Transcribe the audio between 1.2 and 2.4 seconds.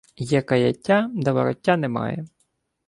вороття немає.